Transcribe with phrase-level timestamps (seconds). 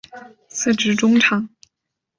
[0.49, 1.47] 司职中场。